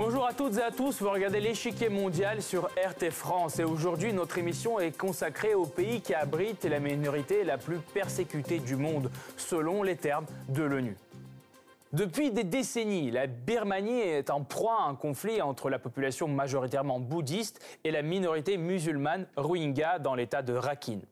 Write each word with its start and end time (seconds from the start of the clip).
Bonjour 0.00 0.26
à 0.26 0.32
toutes 0.32 0.56
et 0.56 0.62
à 0.62 0.70
tous, 0.70 1.02
vous 1.02 1.10
regardez 1.10 1.40
l'échiquier 1.40 1.90
mondial 1.90 2.40
sur 2.40 2.68
RT 2.68 3.10
France 3.10 3.58
et 3.58 3.64
aujourd'hui 3.64 4.14
notre 4.14 4.38
émission 4.38 4.80
est 4.80 4.96
consacrée 4.96 5.52
au 5.52 5.66
pays 5.66 6.00
qui 6.00 6.14
abrite 6.14 6.64
la 6.64 6.80
minorité 6.80 7.44
la 7.44 7.58
plus 7.58 7.76
persécutée 7.92 8.60
du 8.60 8.76
monde 8.76 9.10
selon 9.36 9.82
les 9.82 9.96
termes 9.96 10.24
de 10.48 10.62
l'ONU. 10.62 10.96
Depuis 11.92 12.30
des 12.30 12.44
décennies, 12.44 13.10
la 13.10 13.26
Birmanie 13.26 14.00
est 14.00 14.30
en 14.30 14.42
proie 14.42 14.78
à 14.80 14.88
un 14.88 14.94
conflit 14.94 15.42
entre 15.42 15.68
la 15.68 15.78
population 15.78 16.28
majoritairement 16.28 16.98
bouddhiste 16.98 17.62
et 17.84 17.90
la 17.90 18.00
minorité 18.00 18.56
musulmane 18.56 19.26
rohingya 19.36 19.98
dans 19.98 20.14
l'état 20.14 20.40
de 20.40 20.54
Rakhine. 20.54 21.02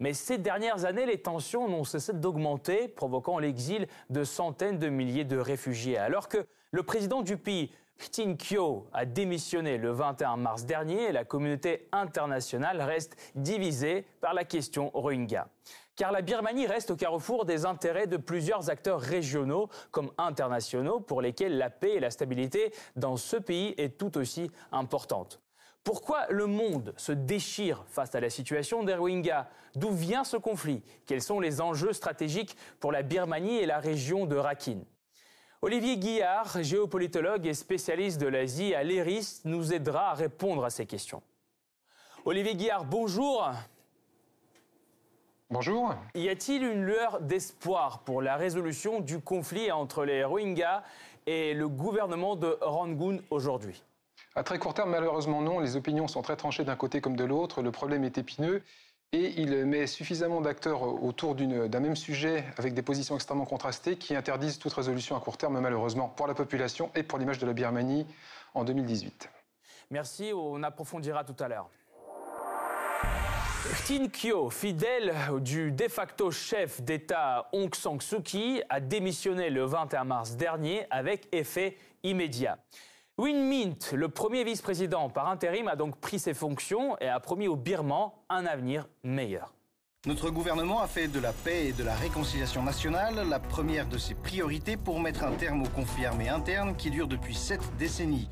Mais 0.00 0.14
ces 0.14 0.38
dernières 0.38 0.86
années, 0.86 1.04
les 1.04 1.20
tensions 1.20 1.68
n'ont 1.68 1.84
cessé 1.84 2.14
d'augmenter, 2.14 2.88
provoquant 2.88 3.40
l'exil 3.40 3.88
de 4.08 4.24
centaines 4.24 4.78
de 4.78 4.88
milliers 4.88 5.24
de 5.26 5.36
réfugiés. 5.36 5.98
Alors 5.98 6.28
que 6.28 6.46
le 6.70 6.82
président 6.82 7.20
du 7.20 7.36
pays, 7.36 7.70
Ptin 7.98 8.36
Kyo, 8.36 8.86
a 8.92 9.04
démissionné 9.04 9.76
le 9.76 9.90
21 9.90 10.36
mars 10.36 10.64
dernier, 10.64 11.12
la 11.12 11.24
communauté 11.24 11.88
internationale 11.92 12.80
reste 12.80 13.16
divisée 13.34 14.06
par 14.20 14.34
la 14.34 14.44
question 14.44 14.90
Rohingya. 14.94 15.48
Car 15.96 16.12
la 16.12 16.22
Birmanie 16.22 16.66
reste 16.66 16.92
au 16.92 16.96
carrefour 16.96 17.44
des 17.44 17.66
intérêts 17.66 18.06
de 18.06 18.16
plusieurs 18.16 18.70
acteurs 18.70 19.00
régionaux 19.00 19.68
comme 19.90 20.12
internationaux 20.16 21.00
pour 21.00 21.20
lesquels 21.20 21.58
la 21.58 21.70
paix 21.70 21.94
et 21.96 22.00
la 22.00 22.10
stabilité 22.10 22.72
dans 22.94 23.16
ce 23.16 23.36
pays 23.36 23.74
est 23.78 23.98
tout 23.98 24.16
aussi 24.16 24.50
importante. 24.70 25.40
Pourquoi 25.82 26.26
le 26.28 26.46
monde 26.46 26.94
se 26.96 27.12
déchire 27.12 27.84
face 27.88 28.14
à 28.14 28.20
la 28.20 28.30
situation 28.30 28.84
des 28.84 28.94
Rohingyas? 28.94 29.48
D'où 29.74 29.90
vient 29.90 30.22
ce 30.22 30.36
conflit? 30.36 30.82
Quels 31.06 31.22
sont 31.22 31.40
les 31.40 31.60
enjeux 31.60 31.92
stratégiques 31.92 32.56
pour 32.78 32.92
la 32.92 33.02
Birmanie 33.02 33.58
et 33.58 33.66
la 33.66 33.80
région 33.80 34.24
de 34.24 34.36
Rakhine? 34.36 34.84
Olivier 35.60 35.96
Guillard, 35.96 36.62
géopolitologue 36.62 37.44
et 37.44 37.52
spécialiste 37.52 38.20
de 38.20 38.28
l'Asie 38.28 38.76
à 38.76 38.84
l'ERIS, 38.84 39.40
nous 39.44 39.72
aidera 39.74 40.10
à 40.10 40.14
répondre 40.14 40.64
à 40.64 40.70
ces 40.70 40.86
questions. 40.86 41.20
Olivier 42.24 42.54
Guillard, 42.54 42.84
bonjour. 42.84 43.50
Bonjour. 45.50 45.96
Y 46.14 46.28
a-t-il 46.28 46.62
une 46.62 46.84
lueur 46.84 47.20
d'espoir 47.20 48.00
pour 48.04 48.22
la 48.22 48.36
résolution 48.36 49.00
du 49.00 49.18
conflit 49.18 49.72
entre 49.72 50.04
les 50.04 50.22
Rohingyas 50.22 50.84
et 51.26 51.54
le 51.54 51.68
gouvernement 51.68 52.36
de 52.36 52.56
Rangoon 52.60 53.20
aujourd'hui? 53.30 53.82
À 54.36 54.44
très 54.44 54.60
court 54.60 54.74
terme, 54.74 54.90
malheureusement 54.90 55.42
non. 55.42 55.58
Les 55.58 55.74
opinions 55.74 56.06
sont 56.06 56.22
très 56.22 56.36
tranchées 56.36 56.62
d'un 56.62 56.76
côté 56.76 57.00
comme 57.00 57.16
de 57.16 57.24
l'autre. 57.24 57.62
Le 57.62 57.72
problème 57.72 58.04
est 58.04 58.16
épineux. 58.16 58.62
Et 59.14 59.40
il 59.40 59.64
met 59.64 59.86
suffisamment 59.86 60.42
d'acteurs 60.42 60.82
autour 61.02 61.34
d'un 61.34 61.80
même 61.80 61.96
sujet 61.96 62.44
avec 62.58 62.74
des 62.74 62.82
positions 62.82 63.14
extrêmement 63.14 63.46
contrastées 63.46 63.96
qui 63.96 64.14
interdisent 64.14 64.58
toute 64.58 64.74
résolution 64.74 65.16
à 65.16 65.20
court 65.20 65.38
terme, 65.38 65.58
malheureusement, 65.60 66.10
pour 66.10 66.26
la 66.26 66.34
population 66.34 66.90
et 66.94 67.02
pour 67.02 67.18
l'image 67.18 67.38
de 67.38 67.46
la 67.46 67.54
Birmanie 67.54 68.06
en 68.52 68.64
2018. 68.64 69.30
Merci, 69.90 70.30
on 70.34 70.62
approfondira 70.62 71.24
tout 71.24 71.42
à 71.42 71.48
l'heure. 71.48 71.70
Tin 73.86 74.08
Kyo, 74.08 74.50
fidèle 74.50 75.14
du 75.40 75.72
de 75.72 75.88
facto 75.88 76.30
chef 76.30 76.82
d'État 76.82 77.48
Aung 77.54 77.74
San 77.74 77.98
Suu 78.02 78.22
Kyi, 78.22 78.62
a 78.68 78.78
démissionné 78.80 79.48
le 79.48 79.64
21 79.64 80.04
mars 80.04 80.36
dernier 80.36 80.86
avec 80.90 81.28
effet 81.32 81.78
immédiat. 82.02 82.58
Win 83.18 83.48
Mint, 83.48 83.94
le 83.94 84.08
premier 84.08 84.44
vice-président 84.44 85.08
par 85.10 85.28
intérim, 85.28 85.66
a 85.66 85.74
donc 85.74 85.98
pris 85.98 86.20
ses 86.20 86.34
fonctions 86.34 86.96
et 87.00 87.08
a 87.08 87.18
promis 87.18 87.48
aux 87.48 87.56
Birmans 87.56 88.14
un 88.28 88.46
avenir 88.46 88.86
meilleur. 89.02 89.52
Notre 90.06 90.30
gouvernement 90.30 90.80
a 90.80 90.86
fait 90.86 91.08
de 91.08 91.18
la 91.18 91.32
paix 91.32 91.66
et 91.66 91.72
de 91.72 91.82
la 91.82 91.96
réconciliation 91.96 92.62
nationale 92.62 93.28
la 93.28 93.40
première 93.40 93.88
de 93.88 93.98
ses 93.98 94.14
priorités 94.14 94.76
pour 94.76 95.00
mettre 95.00 95.24
un 95.24 95.32
terme 95.32 95.62
au 95.62 95.68
conflit 95.68 96.06
armé 96.06 96.28
interne 96.28 96.76
qui 96.76 96.92
dure 96.92 97.08
depuis 97.08 97.34
sept 97.34 97.60
décennies. 97.76 98.28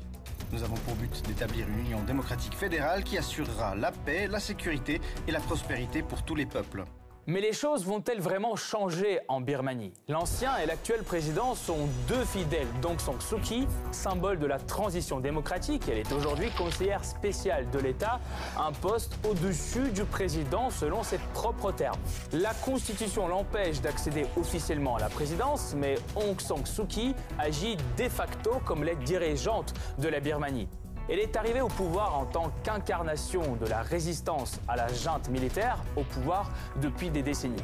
Nous 0.53 0.63
avons 0.63 0.77
pour 0.77 0.95
but 0.95 1.21
d'établir 1.27 1.67
une 1.67 1.79
union 1.79 2.01
démocratique 2.03 2.55
fédérale 2.55 3.03
qui 3.03 3.17
assurera 3.17 3.75
la 3.75 3.91
paix, 3.91 4.27
la 4.27 4.39
sécurité 4.39 5.01
et 5.27 5.31
la 5.31 5.41
prospérité 5.41 6.01
pour 6.01 6.23
tous 6.23 6.35
les 6.35 6.45
peuples. 6.45 6.85
Mais 7.29 7.41
les 7.41 7.51
choses 7.51 7.83
vont-elles 7.83 8.21
vraiment 8.21 8.55
changer 8.55 9.19
en 9.27 9.41
Birmanie? 9.41 9.91
L'ancien 10.07 10.55
et 10.59 10.65
l'actuel 10.65 11.03
président 11.03 11.55
sont 11.55 11.89
deux 12.07 12.23
fidèles 12.23 12.69
d'Aung 12.81 12.97
San 13.01 13.19
Suu 13.19 13.35
Kyi, 13.41 13.67
symbole 13.91 14.39
de 14.39 14.45
la 14.45 14.57
transition 14.59 15.19
démocratique. 15.19 15.83
Elle 15.89 15.97
est 15.97 16.11
aujourd'hui 16.13 16.49
conseillère 16.57 17.03
spéciale 17.03 17.69
de 17.69 17.79
l'État, 17.79 18.21
un 18.57 18.71
poste 18.71 19.19
au-dessus 19.29 19.89
du 19.91 20.05
président 20.05 20.69
selon 20.69 21.03
ses 21.03 21.17
propres 21.33 21.73
termes. 21.73 21.99
La 22.31 22.53
Constitution 22.53 23.27
l'empêche 23.27 23.81
d'accéder 23.81 24.25
officiellement 24.37 24.95
à 24.95 24.99
la 25.01 25.09
présidence, 25.09 25.73
mais 25.75 25.95
Aung 26.15 26.39
San 26.39 26.65
Suu 26.65 26.85
Kyi 26.85 27.13
agit 27.39 27.75
de 27.97 28.07
facto 28.07 28.61
comme 28.63 28.85
l'aide 28.85 29.03
dirigeante 29.03 29.73
de 29.97 30.07
la 30.07 30.21
Birmanie. 30.21 30.69
Elle 31.09 31.19
est 31.19 31.37
arrivée 31.37 31.61
au 31.61 31.69
pouvoir 31.69 32.19
en 32.19 32.25
tant 32.25 32.51
qu'incarnation 32.63 33.55
de 33.55 33.65
la 33.65 33.81
résistance 33.81 34.59
à 34.67 34.75
la 34.75 34.89
junte 34.89 35.29
militaire 35.29 35.77
au 35.95 36.03
pouvoir 36.03 36.51
depuis 36.81 37.09
des 37.09 37.23
décennies. 37.23 37.63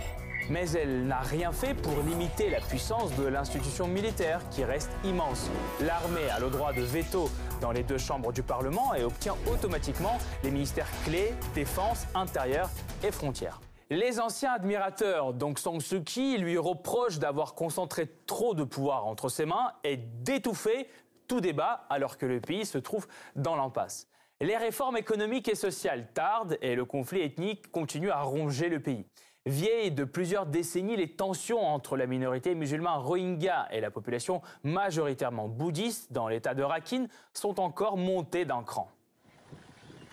Mais 0.50 0.70
elle 0.72 1.08
n'a 1.08 1.20
rien 1.20 1.52
fait 1.52 1.74
pour 1.74 2.02
limiter 2.04 2.50
la 2.50 2.62
puissance 2.62 3.14
de 3.18 3.26
l'institution 3.26 3.86
militaire 3.86 4.40
qui 4.50 4.64
reste 4.64 4.92
immense. 5.04 5.50
L'armée 5.82 6.30
a 6.30 6.40
le 6.40 6.50
droit 6.50 6.72
de 6.72 6.82
veto 6.82 7.30
dans 7.60 7.72
les 7.74 7.84
deux 7.84 7.98
chambres 7.98 8.32
du 8.32 8.44
Parlement 8.44 8.94
et 8.94 9.04
obtient 9.04 9.36
automatiquement 9.52 10.18
les 10.44 10.52
ministères 10.52 10.90
clés, 11.04 11.34
défense, 11.54 12.06
intérieur 12.16 12.70
et 13.04 13.12
frontières. 13.12 13.60
Les 13.90 14.20
anciens 14.20 14.54
admirateurs 14.54 15.34
d'Aung 15.34 15.58
San 15.58 15.80
Suu 15.80 16.04
Kyi 16.04 16.38
lui 16.38 16.58
reprochent 16.58 17.20
d'avoir 17.20 17.54
concentré 17.54 18.10
trop 18.26 18.56
de 18.56 18.64
pouvoir 18.64 19.06
entre 19.06 19.30
ses 19.30 19.46
mains 19.46 19.72
et 19.84 19.98
d'étouffer 19.98 20.88
tout 21.34 21.42
débat 21.42 21.88
alors 21.90 22.20
que 22.20 22.28
le 22.28 22.40
pays 22.40 22.64
se 22.64 22.78
trouve 22.78 23.08
dans 23.36 23.56
l'impasse. 23.56 24.08
Les 24.40 24.56
réformes 24.56 24.98
économiques 24.98 25.50
et 25.50 25.56
sociales 25.56 26.08
tardent 26.14 26.60
et 26.62 26.76
le 26.76 26.86
conflit 26.86 27.22
ethnique 27.22 27.72
continue 27.72 28.12
à 28.12 28.22
ronger 28.22 28.70
le 28.70 28.80
pays. 28.80 29.08
Vieilles 29.48 29.90
de 29.90 30.04
plusieurs 30.04 30.46
décennies, 30.46 30.96
les 30.96 31.10
tensions 31.10 31.60
entre 31.60 31.98
la 31.98 32.06
minorité 32.06 32.54
musulmane 32.54 33.00
rohingya 33.00 33.68
et 33.72 33.82
la 33.82 33.90
population 33.90 34.44
majoritairement 34.64 35.48
bouddhiste 35.48 36.14
dans 36.14 36.28
l'état 36.28 36.54
de 36.54 36.62
Rakhine 36.62 37.08
sont 37.34 37.60
encore 37.60 37.98
montées 37.98 38.46
d'un 38.46 38.62
cran. 38.62 38.92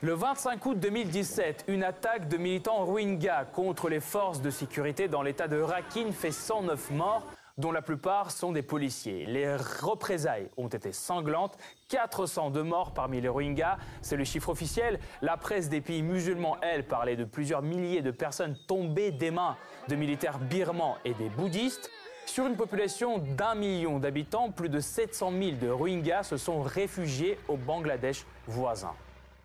Le 0.01 0.15
25 0.15 0.65
août 0.65 0.81
2017, 0.81 1.67
une 1.69 1.85
attaque 1.85 2.29
de 2.29 2.39
militants 2.39 2.87
rohingyas 2.87 3.45
contre 3.45 3.91
les 3.91 4.01
forces 4.01 4.41
de 4.41 4.49
sécurité 4.49 5.07
dans 5.07 5.21
l'état 5.21 5.49
de 5.49 5.61
Rakhine 5.61 6.15
fait 6.15 6.33
109 6.33 6.93
morts, 6.93 7.27
dont 7.61 7.71
la 7.73 7.83
plupart 7.83 8.31
sont 8.31 8.53
des 8.53 8.63
policiers. 8.63 9.27
Les 9.27 9.55
représailles 9.55 10.49
ont 10.57 10.69
été 10.69 10.93
sanglantes. 10.93 11.57
402 11.89 12.63
morts 12.63 12.95
parmi 12.95 13.21
les 13.21 13.29
Rohingyas, 13.29 13.79
c'est 14.01 14.17
le 14.17 14.25
chiffre 14.25 14.49
officiel. 14.49 14.99
La 15.23 15.37
presse 15.37 15.69
des 15.69 15.81
pays 15.81 16.03
musulmans, 16.03 16.57
elle, 16.63 16.87
parlait 16.87 17.17
de 17.17 17.25
plusieurs 17.25 17.63
milliers 17.63 18.03
de 18.03 18.11
personnes 18.11 18.57
tombées 18.67 19.13
des 19.13 19.31
mains 19.31 19.57
de 19.89 19.95
militaires 19.95 20.39
birmans 20.39 20.97
et 21.05 21.15
des 21.15 21.29
bouddhistes. 21.29 21.91
Sur 22.27 22.47
une 22.47 22.57
population 22.57 23.19
d'un 23.19 23.55
million 23.55 23.99
d'habitants, 23.99 24.51
plus 24.51 24.69
de 24.69 24.81
700 24.81 25.33
000 25.33 25.57
de 25.61 25.69
Rohingyas 25.69 26.25
se 26.25 26.37
sont 26.37 26.63
réfugiés 26.63 27.39
au 27.49 27.57
Bangladesh 27.57 28.25
voisin. 28.47 28.95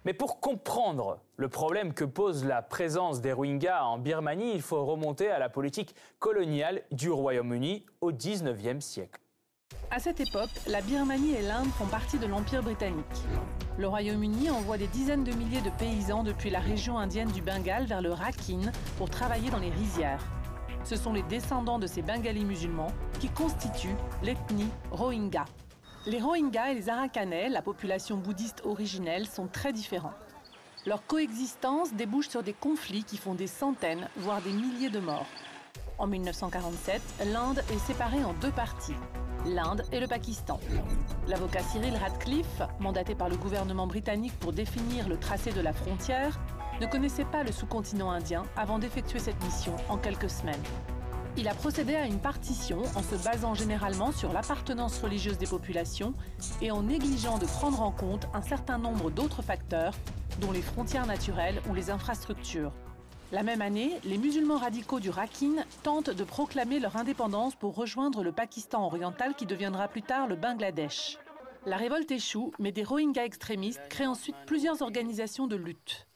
Mais 0.05 0.13
pour 0.13 0.39
comprendre 0.39 1.19
le 1.35 1.49
problème 1.49 1.91
que 1.91 2.05
pose 2.05 2.45
la 2.45 2.61
présence 2.61 3.21
des 3.21 3.33
Rohingyas 3.33 3.83
en 3.83 3.97
Birmanie, 3.97 4.53
il 4.53 4.61
faut 4.61 4.85
remonter 4.85 5.31
à 5.31 5.39
la 5.39 5.49
politique 5.49 5.95
coloniale 6.19 6.83
du 6.91 7.09
Royaume-Uni 7.09 7.83
au 8.01 8.11
XIXe 8.11 8.85
siècle. 8.85 9.19
À 9.89 9.97
cette 9.97 10.19
époque, 10.19 10.51
la 10.67 10.81
Birmanie 10.81 11.33
et 11.33 11.41
l'Inde 11.41 11.69
font 11.69 11.87
partie 11.87 12.19
de 12.19 12.27
l'Empire 12.27 12.61
britannique. 12.61 13.05
Le 13.79 13.87
Royaume-Uni 13.87 14.51
envoie 14.51 14.77
des 14.77 14.87
dizaines 14.87 15.23
de 15.23 15.31
milliers 15.31 15.61
de 15.61 15.71
paysans 15.71 16.23
depuis 16.23 16.51
la 16.51 16.59
région 16.59 16.99
indienne 16.99 17.31
du 17.31 17.41
Bengale 17.41 17.85
vers 17.85 18.01
le 18.01 18.11
Rakhine 18.11 18.71
pour 18.99 19.09
travailler 19.09 19.49
dans 19.49 19.57
les 19.57 19.71
rizières. 19.71 20.23
Ce 20.83 20.95
sont 20.95 21.13
les 21.13 21.23
descendants 21.23 21.79
de 21.79 21.87
ces 21.87 22.03
Bengalis 22.03 22.45
musulmans 22.45 22.91
qui 23.19 23.29
constituent 23.29 23.97
l'ethnie 24.21 24.69
Rohingya. 24.91 25.45
Les 26.07 26.21
Rohingyas 26.21 26.69
et 26.69 26.75
les 26.75 26.89
Arakanais, 26.89 27.49
la 27.49 27.63
population 27.63 28.17
bouddhiste 28.17 28.61
originelle, 28.63 29.25
sont 29.25 29.47
très 29.47 29.73
différents. 29.73 30.13
Leur 30.85 31.03
coexistence 31.07 31.93
débouche 31.93 32.29
sur 32.29 32.43
des 32.43 32.53
conflits 32.53 33.03
qui 33.03 33.17
font 33.17 33.33
des 33.33 33.47
centaines, 33.47 34.07
voire 34.17 34.39
des 34.43 34.51
milliers 34.51 34.91
de 34.91 34.99
morts. 34.99 35.25
En 35.97 36.05
1947, 36.05 37.01
l'Inde 37.33 37.63
est 37.71 37.79
séparée 37.79 38.23
en 38.23 38.33
deux 38.33 38.51
parties, 38.51 38.93
l'Inde 39.47 39.83
et 39.91 39.99
le 39.99 40.05
Pakistan. 40.05 40.59
L'avocat 41.27 41.63
Cyril 41.63 41.95
Radcliffe, 41.95 42.61
mandaté 42.79 43.15
par 43.15 43.29
le 43.29 43.37
gouvernement 43.37 43.87
britannique 43.87 44.37
pour 44.39 44.53
définir 44.53 45.09
le 45.09 45.17
tracé 45.17 45.53
de 45.53 45.61
la 45.61 45.73
frontière, 45.73 46.39
ne 46.81 46.85
connaissait 46.85 47.25
pas 47.25 47.41
le 47.41 47.51
sous-continent 47.51 48.11
indien 48.11 48.43
avant 48.55 48.77
d'effectuer 48.77 49.17
cette 49.17 49.43
mission 49.43 49.75
en 49.89 49.97
quelques 49.97 50.29
semaines. 50.29 50.61
Il 51.37 51.49
a 51.49 51.53
procédé 51.53 51.95
à 51.95 52.05
une 52.05 52.19
partition 52.19 52.81
en 52.95 53.03
se 53.03 53.21
basant 53.21 53.55
généralement 53.55 54.13
sur 54.13 54.31
l'appartenance 54.31 55.01
religieuse 55.01 55.37
des 55.37 55.47
populations 55.47 56.13
et 56.61 56.71
en 56.71 56.83
négligeant 56.83 57.37
de 57.37 57.45
prendre 57.45 57.81
en 57.81 57.91
compte 57.91 58.27
un 58.33 58.41
certain 58.41 58.77
nombre 58.77 59.11
d'autres 59.11 59.41
facteurs, 59.41 59.93
dont 60.39 60.53
les 60.53 60.61
frontières 60.61 61.05
naturelles 61.05 61.61
ou 61.69 61.73
les 61.73 61.89
infrastructures. 61.89 62.71
La 63.33 63.43
même 63.43 63.61
année, 63.61 63.99
les 64.05 64.17
musulmans 64.17 64.57
radicaux 64.57 65.01
du 65.01 65.09
Rakhine 65.09 65.65
tentent 65.83 66.09
de 66.09 66.23
proclamer 66.23 66.79
leur 66.79 66.95
indépendance 66.95 67.55
pour 67.55 67.75
rejoindre 67.75 68.23
le 68.23 68.31
Pakistan 68.31 68.85
oriental 68.85 69.35
qui 69.35 69.45
deviendra 69.45 69.89
plus 69.89 70.03
tard 70.03 70.27
le 70.27 70.37
Bangladesh. 70.37 71.17
La 71.65 71.75
révolte 71.75 72.11
échoue, 72.11 72.53
mais 72.59 72.71
des 72.71 72.83
Rohingyas 72.83 73.25
extrémistes 73.25 73.81
créent 73.89 74.07
ensuite 74.07 74.37
plusieurs 74.45 74.81
organisations 74.81 75.47
de 75.47 75.57
lutte. 75.57 76.07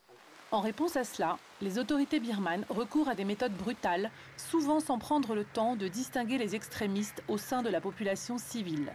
En 0.52 0.60
réponse 0.60 0.96
à 0.96 1.04
cela, 1.04 1.38
les 1.60 1.78
autorités 1.78 2.18
birmanes 2.18 2.64
recourent 2.70 3.08
à 3.08 3.14
des 3.14 3.24
méthodes 3.24 3.54
brutales, 3.54 4.10
souvent 4.36 4.80
sans 4.80 4.98
prendre 4.98 5.36
le 5.36 5.44
temps 5.44 5.76
de 5.76 5.86
distinguer 5.86 6.38
les 6.38 6.56
extrémistes 6.56 7.22
au 7.28 7.38
sein 7.38 7.62
de 7.62 7.68
la 7.68 7.80
population 7.80 8.36
civile. 8.36 8.92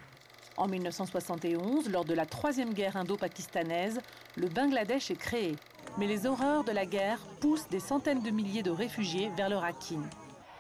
En 0.58 0.68
1971, 0.68 1.90
lors 1.90 2.04
de 2.04 2.14
la 2.14 2.26
troisième 2.26 2.74
guerre 2.74 2.98
indo-pakistanaise, 2.98 4.02
le 4.36 4.50
Bangladesh 4.50 5.12
est 5.12 5.16
créé. 5.16 5.56
Mais 5.98 6.08
les 6.08 6.26
horreurs 6.26 6.66
de 6.66 6.74
la 6.74 6.86
guerre 6.86 7.20
poussent 7.40 7.70
des 7.70 7.80
centaines 7.80 8.22
de 8.22 8.32
milliers 8.32 8.64
de 8.64 8.72
réfugiés 8.72 9.32
vers 9.38 9.50
le 9.50 9.56
Rakhine. 9.56 10.10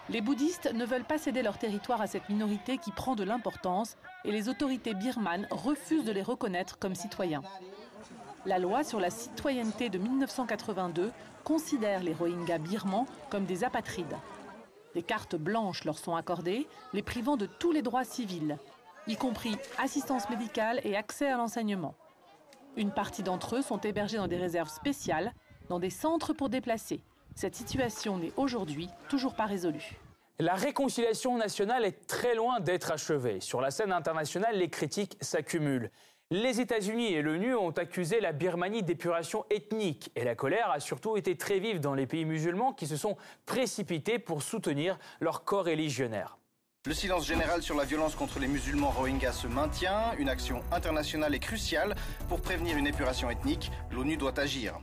Les 0.07 0.21
bouddhistes 0.21 0.71
ne 0.73 0.85
veulent 0.85 1.03
pas 1.03 1.17
céder 1.17 1.41
leur 1.41 1.57
territoire 1.57 1.99
à 1.99 2.07
cette 2.07 2.29
minorité 2.29 2.77
qui 2.77 2.91
prend 2.91 3.15
de 3.15 3.23
l'importance 3.23 3.97
et 4.23 4.31
les 4.31 4.47
autorités 4.47 4.93
birmanes 4.93 5.47
refusent 5.51 6.05
de 6.05 6.11
les 6.11 6.21
reconnaître 6.21 6.77
comme 6.79 6.95
citoyens. 6.95 7.41
La 8.45 8.59
loi 8.59 8.83
sur 8.83 8.99
la 8.99 9.09
citoyenneté 9.09 9.89
de 9.89 9.97
1982 9.97 11.11
considère 11.43 12.03
les 12.03 12.13
Rohingyas 12.13 12.59
birmans 12.59 13.07
comme 13.31 13.45
des 13.45 13.63
apatrides. 13.63 14.15
Des 14.93 15.01
cartes 15.01 15.35
blanches 15.35 15.83
leur 15.83 15.97
sont 15.97 16.15
accordées, 16.15 16.67
les 16.93 17.01
privant 17.01 17.37
de 17.37 17.47
tous 17.47 17.71
les 17.71 17.81
droits 17.81 18.03
civils, 18.03 18.59
y 19.07 19.15
compris 19.15 19.57
assistance 19.79 20.29
médicale 20.29 20.79
et 20.83 20.95
accès 20.95 21.27
à 21.27 21.37
l'enseignement. 21.37 21.95
Une 22.77 22.91
partie 22.91 23.23
d'entre 23.23 23.55
eux 23.55 23.61
sont 23.63 23.79
hébergés 23.79 24.17
dans 24.17 24.27
des 24.27 24.37
réserves 24.37 24.69
spéciales, 24.69 25.33
dans 25.67 25.79
des 25.79 25.89
centres 25.89 26.33
pour 26.33 26.49
déplacés. 26.49 27.01
Cette 27.33 27.55
situation 27.55 28.19
n'est 28.19 28.33
aujourd'hui 28.37 28.89
toujours 29.09 29.33
pas 29.33 29.45
résolue. 29.45 29.97
La 30.37 30.53
réconciliation 30.53 31.37
nationale 31.37 31.83
est 31.85 32.07
très 32.07 32.35
loin 32.35 32.59
d'être 32.59 32.91
achevée. 32.91 33.39
Sur 33.39 33.59
la 33.59 33.71
scène 33.71 33.91
internationale, 33.91 34.57
les 34.57 34.69
critiques 34.69 35.17
s'accumulent. 35.19 35.89
Les 36.31 36.59
États-Unis 36.59 37.13
et 37.13 37.21
l'ONU 37.21 37.53
ont 37.53 37.69
accusé 37.69 38.19
la 38.19 38.31
Birmanie 38.31 38.81
d'épuration 38.81 39.45
ethnique 39.51 40.11
et 40.15 40.23
la 40.23 40.33
colère 40.33 40.71
a 40.71 40.79
surtout 40.79 41.17
été 41.17 41.37
très 41.37 41.59
vive 41.59 41.79
dans 41.79 41.93
les 41.93 42.07
pays 42.07 42.25
musulmans 42.25 42.73
qui 42.73 42.87
se 42.87 42.97
sont 42.97 43.15
précipités 43.45 44.17
pour 44.17 44.41
soutenir 44.41 44.97
leur 45.19 45.43
corps 45.43 45.65
religionnaire. 45.65 46.39
Le 46.87 46.95
silence 46.95 47.27
général 47.27 47.61
sur 47.61 47.75
la 47.75 47.85
violence 47.85 48.15
contre 48.15 48.39
les 48.39 48.47
musulmans 48.47 48.89
rohingyas 48.89 49.33
se 49.33 49.47
maintient. 49.47 50.13
Une 50.17 50.29
action 50.29 50.63
internationale 50.71 51.35
est 51.35 51.39
cruciale. 51.39 51.93
Pour 52.27 52.41
prévenir 52.41 52.75
une 52.75 52.87
épuration 52.87 53.29
ethnique, 53.29 53.71
l'ONU 53.91 54.17
doit 54.17 54.39
agir. 54.39 54.79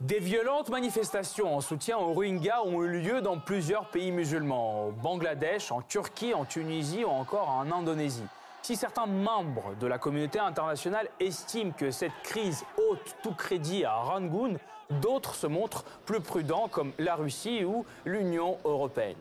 Des 0.00 0.18
violentes 0.18 0.68
manifestations 0.68 1.56
en 1.56 1.62
soutien 1.62 1.96
aux 1.96 2.12
Rohingyas 2.12 2.62
ont 2.62 2.84
eu 2.84 3.00
lieu 3.00 3.22
dans 3.22 3.40
plusieurs 3.40 3.88
pays 3.88 4.12
musulmans, 4.12 4.88
au 4.88 4.92
Bangladesh, 4.92 5.72
en 5.72 5.80
Turquie, 5.80 6.34
en 6.34 6.44
Tunisie 6.44 7.04
ou 7.04 7.08
encore 7.08 7.48
en 7.48 7.72
Indonésie. 7.72 8.26
Si 8.66 8.74
certains 8.74 9.06
membres 9.06 9.76
de 9.78 9.86
la 9.86 9.96
communauté 9.96 10.40
internationale 10.40 11.08
estiment 11.20 11.70
que 11.70 11.92
cette 11.92 12.20
crise 12.24 12.64
ôte 12.90 13.14
tout 13.22 13.30
crédit 13.30 13.84
à 13.84 13.94
Rangoon, 13.94 14.56
d'autres 15.00 15.36
se 15.36 15.46
montrent 15.46 15.84
plus 16.04 16.20
prudents 16.20 16.66
comme 16.66 16.90
la 16.98 17.14
Russie 17.14 17.64
ou 17.64 17.84
l'Union 18.04 18.58
européenne. 18.64 19.14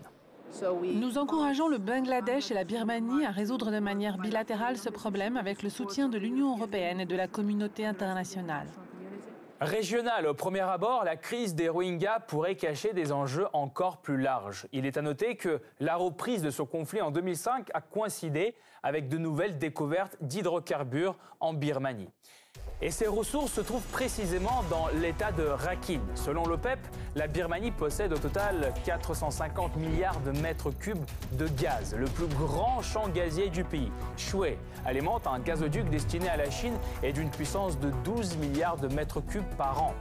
Nous 0.82 1.20
encourageons 1.20 1.68
le 1.68 1.78
Bangladesh 1.78 2.50
et 2.50 2.56
la 2.56 2.64
Birmanie 2.64 3.24
à 3.24 3.30
résoudre 3.30 3.70
de 3.70 3.78
manière 3.78 4.18
bilatérale 4.18 4.78
ce 4.78 4.90
problème 4.90 5.38
avec 5.38 5.62
le 5.62 5.70
soutien 5.70 6.10
de 6.10 6.18
l'Union 6.18 6.58
européenne 6.58 7.02
et 7.02 7.06
de 7.06 7.16
la 7.16 7.28
communauté 7.28 7.86
internationale. 7.86 8.66
Régional, 9.62 10.28
au 10.28 10.34
premier 10.34 10.60
abord, 10.60 11.06
la 11.06 11.16
crise 11.16 11.56
des 11.56 11.70
Rohingyas 11.70 12.20
pourrait 12.28 12.56
cacher 12.56 12.92
des 12.92 13.14
enjeux 13.14 13.48
encore 13.54 14.02
plus 14.02 14.18
larges. 14.18 14.68
Il 14.74 14.86
est 14.86 14.98
à 14.98 15.02
noter 15.02 15.38
que 15.38 15.62
la 15.80 15.96
reprise 15.96 16.42
de 16.42 16.52
ce 16.52 16.62
conflit 16.62 17.02
en 17.02 17.10
2005 17.10 17.70
a 17.74 17.80
coïncidé 17.80 18.56
avec 18.84 19.08
de 19.08 19.18
nouvelles 19.18 19.58
découvertes 19.58 20.18
d'hydrocarbures 20.20 21.16
en 21.40 21.54
Birmanie. 21.54 22.10
Et 22.82 22.92
ces 22.92 23.08
ressources 23.08 23.54
se 23.54 23.62
trouvent 23.62 23.88
précisément 23.92 24.64
dans 24.70 24.88
l'état 25.02 25.32
de 25.32 25.44
Rakhine. 25.44 26.02
Selon 26.14 26.46
l'OPEP, 26.46 26.80
la 27.16 27.28
Birmanie 27.28 27.72
possède 27.72 28.12
au 28.12 28.18
total 28.18 28.74
450 28.84 29.78
milliards 29.78 30.20
de 30.20 30.32
mètres 30.32 30.72
cubes 30.72 31.06
de 31.34 31.48
gaz, 31.48 31.96
le 31.98 32.06
plus 32.06 32.28
grand 32.28 32.82
champ 32.82 33.08
gazier 33.08 33.50
du 33.50 33.64
pays. 33.64 33.92
Shui 34.18 34.58
alimente 34.86 35.26
un 35.26 35.40
gazoduc 35.40 35.90
destiné 35.90 36.28
à 36.28 36.38
la 36.38 36.50
Chine 36.52 36.78
et 37.02 37.14
d'une 37.14 37.30
puissance 37.30 37.80
de 37.80 37.92
12 38.04 38.38
milliards 38.38 38.78
de 38.78 38.88
mètres 38.90 39.22
cubes 39.22 39.56
par 39.58 39.82
an. 39.82 39.94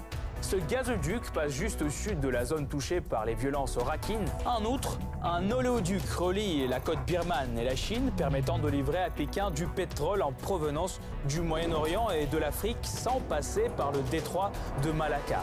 Ce 0.44 0.56
gazoduc 0.56 1.32
passe 1.32 1.52
juste 1.52 1.81
au 1.81 1.88
sud 1.88 2.20
de 2.20 2.29
la 2.29 2.44
zone 2.44 2.69
touchée 2.69 3.00
par 3.00 3.25
les 3.25 3.35
violences 3.35 3.79
au 3.79 3.81
Rakhine. 3.82 4.26
En 4.44 4.62
outre, 4.67 4.99
un 5.23 5.50
oléoduc 5.50 6.02
relie 6.11 6.69
la 6.69 6.81
côte 6.81 6.99
birmane 7.06 7.58
et 7.58 7.64
la 7.64 7.75
Chine, 7.75 8.12
permettant 8.14 8.58
de 8.58 8.69
livrer 8.69 9.02
à 9.05 9.08
Pékin 9.08 9.50
du 9.50 9.67
pétrole 9.67 10.20
en 10.20 10.32
provenance 10.32 11.00
du 11.26 11.41
Moyen-Orient 11.41 12.11
et 12.11 12.26
de 12.26 12.37
l'Afrique 12.37 12.76
sans 12.82 13.20
passer 13.20 13.70
par 13.79 13.91
le 13.93 14.02
détroit 14.11 14.52
de 14.85 14.93
Malacca. 14.93 15.41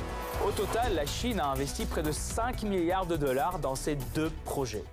Au 0.47 0.51
total, 0.51 0.93
la 0.93 1.07
Chine 1.07 1.39
a 1.39 1.47
investi 1.47 1.85
près 1.85 2.03
de 2.03 2.11
5 2.11 2.61
milliards 2.61 3.07
de 3.07 3.17
dollars 3.17 3.57
dans 3.57 3.75
ces 3.75 3.95
deux 4.13 4.29
projets. 4.45 4.83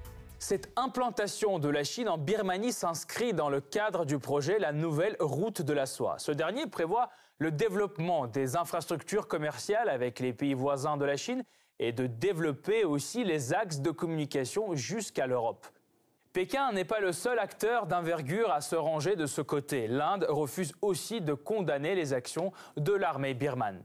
Cette 0.41 0.71
implantation 0.77 1.59
de 1.59 1.69
la 1.69 1.83
Chine 1.83 2.09
en 2.09 2.17
Birmanie 2.17 2.73
s'inscrit 2.73 3.33
dans 3.33 3.51
le 3.51 3.61
cadre 3.61 4.05
du 4.05 4.21
projet 4.21 4.61
La 4.61 4.73
Nouvelle 4.73 5.17
Route 5.19 5.63
de 5.63 5.73
la 5.73 5.85
Soie. 5.85 6.15
Ce 6.19 6.31
dernier 6.31 6.69
prévoit 6.69 7.11
le 7.39 7.51
développement 7.51 8.29
des 8.29 8.57
infrastructures 8.57 9.27
commerciales 9.27 9.89
avec 9.89 10.21
les 10.21 10.33
pays 10.33 10.55
voisins 10.55 10.97
de 10.97 11.05
la 11.05 11.17
Chine 11.17 11.43
et 11.81 11.91
de 11.91 12.07
développer 12.07 12.85
aussi 12.85 13.25
les 13.25 13.53
axes 13.53 13.81
de 13.81 13.91
communication 13.91 14.77
jusqu'à 14.77 15.27
l'Europe. 15.27 15.67
Pékin 16.33 16.71
n'est 16.71 16.85
pas 16.85 17.01
le 17.01 17.11
seul 17.11 17.41
acteur 17.41 17.87
d'envergure 17.87 18.53
à 18.53 18.61
se 18.61 18.77
ranger 18.77 19.17
de 19.17 19.27
ce 19.27 19.43
côté. 19.43 19.89
L'Inde 19.89 20.25
refuse 20.29 20.73
aussi 20.83 21.21
de 21.21 21.35
condamner 21.35 21.97
les 21.97 22.13
actions 22.13 22.53
de 22.77 22.93
l'armée 22.93 23.35
birmane. 23.35 23.83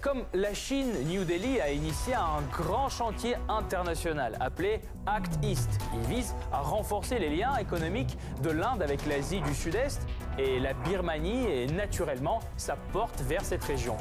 Comme 0.00 0.24
la 0.32 0.54
Chine, 0.54 0.92
New 1.08 1.24
Delhi 1.24 1.60
a 1.60 1.70
initié 1.70 2.14
un 2.14 2.40
grand 2.50 2.88
chantier 2.88 3.36
international 3.50 4.34
appelé 4.40 4.80
Act 5.04 5.44
East. 5.44 5.78
Il 5.92 6.00
vise 6.08 6.34
à 6.52 6.60
renforcer 6.60 7.18
les 7.18 7.28
liens 7.28 7.56
économiques 7.56 8.16
de 8.42 8.48
l'Inde 8.48 8.80
avec 8.80 9.04
l'Asie 9.04 9.42
du 9.42 9.54
Sud-Est 9.54 10.00
et 10.38 10.58
la 10.58 10.72
Birmanie 10.72 11.44
et 11.46 11.66
naturellement 11.66 12.40
sa 12.56 12.76
porte 12.92 13.20
vers 13.22 13.44
cette 13.44 13.64
région. 13.64 13.96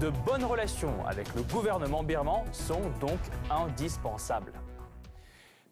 De 0.00 0.10
bonnes 0.26 0.44
relations 0.44 0.94
avec 1.06 1.32
le 1.36 1.42
gouvernement 1.42 2.02
birman 2.02 2.42
sont 2.50 2.82
donc 3.00 3.20
indispensables. 3.48 4.52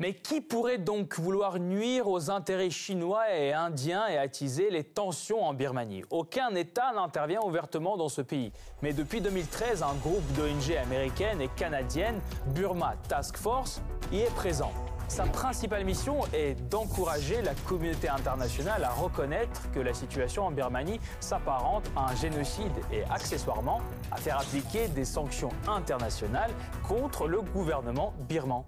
Mais 0.03 0.15
qui 0.15 0.41
pourrait 0.41 0.79
donc 0.79 1.17
vouloir 1.21 1.61
nuire 1.61 2.09
aux 2.09 2.29
intérêts 2.29 2.71
chinois 2.71 3.33
et 3.33 3.53
indiens 3.53 4.09
et 4.09 4.19
attiser 4.19 4.69
les 4.69 4.83
tensions 4.83 5.45
en 5.45 5.55
Birmanie? 5.55 6.03
Aucun 6.11 6.53
État 6.57 6.91
n'intervient 6.93 7.39
ouvertement 7.45 7.97
dans 7.97 8.09
ce 8.09 8.21
pays. 8.21 8.51
Mais 8.83 8.93
depuis 8.93 9.21
2013, 9.21 9.85
un 9.85 9.95
groupe 9.95 10.25
d'ONG 10.33 10.77
américaines 10.77 11.41
et 11.41 11.47
canadiennes, 11.47 12.21
Burma 12.47 12.97
Task 13.09 13.37
Force, 13.37 13.81
y 14.11 14.23
est 14.23 14.35
présent. 14.35 14.73
Sa 15.07 15.23
principale 15.23 15.85
mission 15.85 16.23
est 16.33 16.55
d'encourager 16.69 17.41
la 17.41 17.55
communauté 17.69 18.09
internationale 18.09 18.83
à 18.83 18.91
reconnaître 18.91 19.71
que 19.71 19.79
la 19.79 19.95
situation 19.95 20.47
en 20.47 20.51
Birmanie 20.51 20.99
s'apparente 21.21 21.89
à 21.95 22.11
un 22.11 22.17
génocide 22.17 22.73
et 22.91 23.05
accessoirement 23.05 23.81
à 24.11 24.17
faire 24.17 24.41
appliquer 24.41 24.89
des 24.89 25.05
sanctions 25.05 25.51
internationales 25.69 26.51
contre 26.89 27.29
le 27.29 27.41
gouvernement 27.41 28.15
birman. 28.29 28.65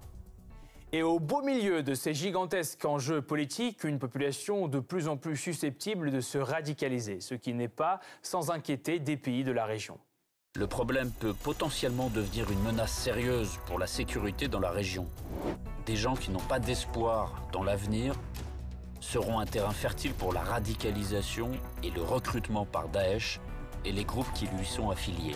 Et 0.95 1.03
au 1.03 1.19
beau 1.19 1.41
milieu 1.41 1.83
de 1.83 1.93
ces 1.93 2.13
gigantesques 2.13 2.85
enjeux 2.85 3.21
politiques, 3.21 3.83
une 3.83 3.99
population 3.99 4.69
de 4.69 4.79
plus 4.79 5.09
en 5.09 5.17
plus 5.17 5.35
susceptible 5.35 6.09
de 6.09 6.21
se 6.21 6.37
radicaliser, 6.37 7.19
ce 7.19 7.35
qui 7.35 7.53
n'est 7.53 7.67
pas 7.67 7.99
sans 8.21 8.49
inquiéter 8.49 8.99
des 8.99 9.17
pays 9.17 9.43
de 9.43 9.51
la 9.51 9.65
région. 9.65 9.99
Le 10.55 10.67
problème 10.67 11.11
peut 11.19 11.33
potentiellement 11.33 12.07
devenir 12.07 12.49
une 12.49 12.61
menace 12.61 12.93
sérieuse 12.93 13.59
pour 13.65 13.77
la 13.77 13.87
sécurité 13.87 14.47
dans 14.47 14.61
la 14.61 14.71
région. 14.71 15.05
Des 15.85 15.97
gens 15.97 16.15
qui 16.15 16.31
n'ont 16.31 16.39
pas 16.39 16.59
d'espoir 16.59 17.45
dans 17.51 17.63
l'avenir 17.63 18.15
seront 19.01 19.39
un 19.39 19.45
terrain 19.45 19.73
fertile 19.73 20.13
pour 20.13 20.31
la 20.31 20.43
radicalisation 20.43 21.51
et 21.83 21.89
le 21.89 22.03
recrutement 22.03 22.65
par 22.65 22.87
Daesh 22.87 23.41
et 23.83 23.91
les 23.91 24.05
groupes 24.05 24.31
qui 24.33 24.47
lui 24.47 24.65
sont 24.65 24.89
affiliés. 24.91 25.35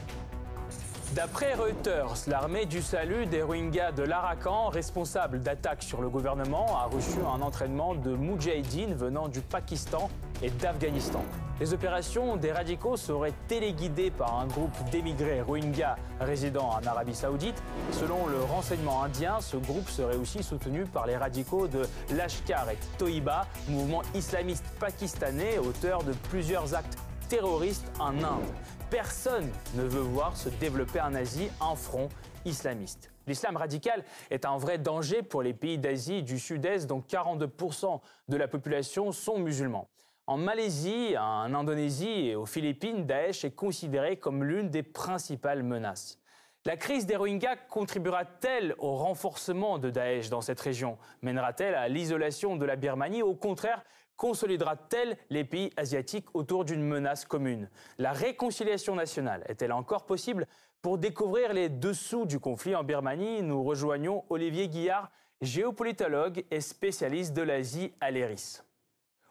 D'après 1.16 1.56
Reuters, 1.56 2.13
l'armée 2.28 2.68
du 2.68 2.84
salut 2.84 3.25
des 3.25 3.42
Rohingyas 3.42 3.94
de 3.94 4.04
l'Arakan, 4.04 4.70
responsable 4.70 5.39
d'attaques 5.39 5.82
sur 5.82 6.01
le 6.01 6.10
gouvernement, 6.10 6.78
a 6.78 6.86
reçu 6.86 7.18
un 7.25 7.42
entraînement 7.42 7.96
de 7.96 8.12
Moudjahidines 8.12 8.94
venant 8.94 9.28
du 9.28 9.42
Pakistan 9.42 10.08
et 10.44 10.51
d'Afghanistan. 10.51 11.24
Les 11.60 11.74
opérations 11.74 12.38
des 12.38 12.51
radicaux 12.51 12.96
seraient 12.96 13.34
téléguidées 13.48 14.12
par 14.12 14.39
un 14.39 14.46
groupe 14.46 14.72
d'émigrés 14.92 15.42
Rohingyas 15.42 15.96
résidant 16.22 16.70
en 16.70 16.86
Arabie 16.86 17.16
Saoudite. 17.16 17.62
Selon 17.92 18.28
le 18.28 18.44
renseignement 18.44 19.04
indien, 19.04 19.42
ce 19.42 19.58
groupe 19.58 19.89
serait 19.89 20.16
aussi 20.16 20.44
soutenu 20.44 20.86
par 20.86 21.08
les 21.08 21.18
radicaux 21.18 21.68
de 21.68 21.88
Lashkar 22.16 22.70
et 22.70 22.78
Toiba, 23.00 23.48
mouvement 23.68 24.04
islamiste 24.13 24.66
pakistanais, 24.80 25.58
auteur 25.58 26.04
de 26.04 26.13
plusieurs 26.30 26.75
actes 26.75 27.00
terroristes 27.30 27.90
en 28.00 28.18
Inde. 28.24 28.44
Personne 28.90 29.48
ne 29.76 29.84
veut 29.84 30.02
voir 30.02 30.36
se 30.36 30.50
développer 30.50 31.00
en 31.00 31.14
Asie 31.14 31.50
un 31.62 31.76
front 31.76 32.10
islamiste. 32.44 33.12
L'islam 33.28 33.56
radical 33.56 34.04
est 34.32 34.46
un 34.46 34.58
vrai 34.58 34.80
danger 34.80 35.22
pour 35.22 35.44
les 35.44 35.54
pays 35.54 35.78
d'Asie 35.78 36.24
du 36.24 36.40
Sud-Est 36.40 36.88
dont 36.88 37.02
42% 37.08 38.02
de 38.28 38.38
la 38.38 38.48
population 38.48 39.12
sont 39.12 39.38
musulmans. 39.38 39.88
En 40.26 40.38
Malaisie, 40.38 41.16
en 41.18 41.54
Indonésie 41.54 42.30
et 42.30 42.36
aux 42.36 42.46
Philippines, 42.46 43.06
Daesh 43.06 43.46
est 43.46 43.56
considéré 43.56 44.18
comme 44.18 44.44
l'une 44.44 44.70
des 44.70 44.84
principales 44.84 45.64
menaces. 45.64 46.19
La 46.66 46.75
crise 46.75 47.06
des 47.06 47.16
Rohingyas 47.16 47.56
contribuera-t-elle 47.70 48.75
au 48.80 48.96
renforcement 48.96 49.80
de 49.80 49.89
Daesh 49.89 50.30
dans 50.30 50.42
cette 50.42 50.60
région? 50.60 50.98
Mènera-t-elle 51.22 51.74
à 51.74 51.88
l'isolation 51.88 52.58
de 52.58 52.66
la 52.66 52.75
Birmanie? 52.75 53.22
Au 53.22 53.34
contraire, 53.34 53.82
consolidera-t-elle 54.18 55.18
les 55.30 55.46
pays 55.46 55.72
asiatiques 55.78 56.28
autour 56.34 56.66
d'une 56.66 56.84
menace 56.84 57.24
commune? 57.24 57.70
La 57.98 58.12
réconciliation 58.12 58.94
nationale 58.96 59.46
est-elle 59.48 59.72
encore 59.72 60.06
possible 60.06 60.48
Pour 60.82 60.98
découvrir 60.98 61.54
les 61.54 61.70
dessous 61.70 62.25
du 62.25 62.42
conflit 62.42 62.75
en 62.75 62.84
Birmanie, 62.84 63.42
nous 63.42 63.63
rejoignons 63.63 64.25
Olivier 64.30 64.68
Guillard, 64.68 65.12
géopolitologue 65.42 66.44
et 66.51 66.60
spécialiste 66.60 67.34
de 67.34 67.42
l'Asie 67.42 67.94
à 68.01 68.12
l'ERIS. 68.12 68.66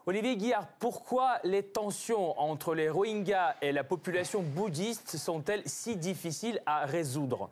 Olivier 0.09 0.37
Guillard, 0.37 0.65
pourquoi 0.79 1.37
les 1.43 1.61
tensions 1.61 2.39
entre 2.39 2.73
les 2.73 2.89
Rohingyas 2.89 3.53
et 3.61 3.71
la 3.71 3.83
population 3.83 4.41
bouddhiste 4.41 5.17
sont-elles 5.17 5.61
si 5.67 5.97
difficiles 5.97 6.63
à 6.65 6.87
résoudre? 6.87 7.51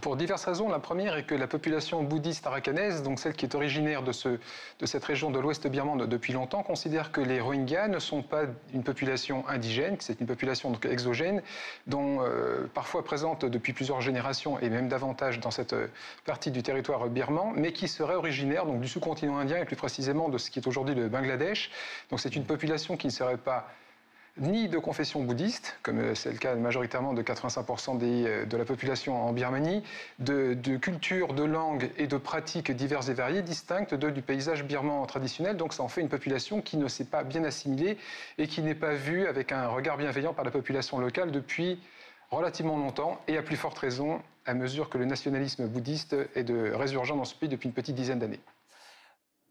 Pour 0.00 0.16
diverses 0.16 0.44
raisons. 0.44 0.68
La 0.68 0.78
première 0.78 1.16
est 1.16 1.24
que 1.24 1.34
la 1.34 1.46
population 1.46 2.02
bouddhiste 2.02 2.46
arakanaise, 2.46 3.02
donc 3.02 3.18
celle 3.18 3.32
qui 3.32 3.46
est 3.46 3.54
originaire 3.54 4.02
de, 4.02 4.12
ce, 4.12 4.28
de 4.28 4.86
cette 4.86 5.04
région 5.04 5.30
de 5.30 5.38
l'ouest 5.38 5.66
birmane 5.66 6.06
depuis 6.06 6.34
longtemps, 6.34 6.62
considère 6.62 7.10
que 7.10 7.22
les 7.22 7.40
Rohingyas 7.40 7.88
ne 7.88 7.98
sont 7.98 8.22
pas 8.22 8.42
une 8.74 8.84
population 8.84 9.48
indigène, 9.48 9.96
c'est 10.00 10.20
une 10.20 10.26
population 10.26 10.70
donc 10.70 10.84
exogène, 10.84 11.42
dont 11.86 12.18
euh, 12.20 12.66
parfois 12.74 13.02
présente 13.02 13.46
depuis 13.46 13.72
plusieurs 13.72 14.02
générations 14.02 14.58
et 14.60 14.68
même 14.68 14.88
davantage 14.88 15.40
dans 15.40 15.50
cette 15.50 15.72
euh, 15.72 15.86
partie 16.26 16.50
du 16.50 16.62
territoire 16.62 17.08
birman, 17.08 17.52
mais 17.56 17.72
qui 17.72 17.88
serait 17.88 18.14
originaire 18.14 18.66
donc 18.66 18.80
du 18.80 18.88
sous-continent 18.88 19.38
indien 19.38 19.56
et 19.56 19.64
plus 19.64 19.76
précisément 19.76 20.28
de 20.28 20.36
ce 20.36 20.50
qui 20.50 20.58
est 20.58 20.66
aujourd'hui 20.66 20.94
le 20.94 21.08
Bangladesh. 21.08 21.70
Donc 22.10 22.20
c'est 22.20 22.36
une 22.36 22.44
population 22.44 22.98
qui 22.98 23.06
ne 23.06 23.12
serait 23.12 23.38
pas 23.38 23.68
ni 24.40 24.68
de 24.68 24.78
confession 24.78 25.22
bouddhiste, 25.22 25.78
comme 25.82 25.98
euh, 25.98 26.14
c'est 26.14 26.30
le 26.30 26.38
cas 26.38 26.54
majoritairement 26.54 27.12
de 27.12 27.22
85% 27.22 27.98
euh, 28.02 28.44
de 28.44 28.56
la 28.56 28.64
population 28.64 29.22
en 29.22 29.32
Birmanie, 29.32 29.82
de, 30.18 30.54
culture, 30.76 31.34
de 31.34 31.44
langue 31.44 31.90
et 31.96 32.06
de 32.06 32.16
pratiques 32.16 32.70
diverses 32.70 33.08
et 33.08 33.14
variées 33.14 33.42
distinctes 33.42 33.94
de, 33.94 34.10
du 34.10 34.22
paysage 34.22 34.64
birman 34.64 35.06
traditionnel. 35.06 35.56
Donc 35.56 35.72
ça 35.72 35.82
en 35.82 35.88
fait 35.88 36.00
une 36.00 36.08
population 36.08 36.60
qui 36.60 36.76
ne 36.76 36.88
s'est 36.88 37.04
pas 37.04 37.24
bien 37.24 37.44
assimilée 37.44 37.98
et 38.38 38.46
qui 38.46 38.62
n'est 38.62 38.74
pas 38.74 38.94
vue 38.94 39.26
avec 39.26 39.52
un 39.52 39.68
regard 39.68 39.96
bienveillant 39.96 40.34
par 40.34 40.44
la 40.44 40.50
population 40.50 40.98
locale 40.98 41.30
depuis 41.30 41.80
relativement 42.30 42.76
longtemps 42.76 43.20
et 43.26 43.36
à 43.36 43.42
plus 43.42 43.56
forte 43.56 43.78
raison 43.78 44.20
à 44.46 44.54
mesure 44.54 44.88
que 44.88 44.98
le 44.98 45.04
nationalisme 45.04 45.66
bouddhiste 45.66 46.16
est 46.34 46.44
de 46.44 46.72
résurgent 46.72 47.16
dans 47.16 47.24
ce 47.24 47.34
pays 47.34 47.48
depuis 47.48 47.68
une 47.68 47.74
petite 47.74 47.94
dizaine 47.94 48.18
d'années. 48.18 48.40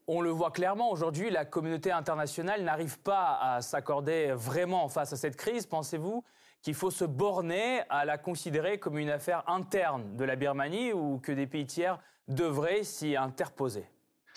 On 0.09 0.21
le 0.21 0.29
voit 0.29 0.51
clairement, 0.51 0.89
aujourd'hui, 0.89 1.29
la 1.29 1.43
communauté 1.43 1.91
internationale 1.91 2.63
n'arrive 2.63 2.97
pas 2.99 3.37
à 3.41 3.61
s'accorder 3.61 4.31
vraiment 4.31 4.87
face 4.87 5.11
à 5.11 5.17
cette 5.17 5.35
crise. 5.35 5.65
Pensez-vous 5.65 6.23
qu'il 6.61 6.75
faut 6.75 6.91
se 6.91 7.03
borner 7.03 7.81
à 7.89 8.05
la 8.05 8.17
considérer 8.17 8.79
comme 8.79 8.97
une 8.97 9.09
affaire 9.09 9.43
interne 9.49 10.15
de 10.15 10.23
la 10.23 10.37
Birmanie 10.37 10.93
ou 10.93 11.19
que 11.19 11.33
des 11.33 11.45
pays 11.45 11.65
tiers 11.65 11.99
devraient 12.29 12.83
s'y 12.83 13.17
interposer? 13.17 13.85